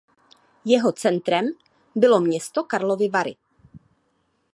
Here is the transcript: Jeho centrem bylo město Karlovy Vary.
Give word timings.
Jeho 0.65 0.91
centrem 0.93 1.45
bylo 1.95 2.21
město 2.21 2.63
Karlovy 2.63 3.09
Vary. 3.09 3.35